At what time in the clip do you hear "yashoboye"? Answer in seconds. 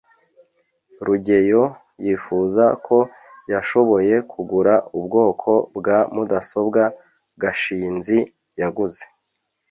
3.53-4.15